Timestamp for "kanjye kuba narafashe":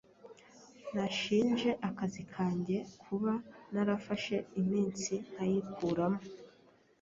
2.33-4.35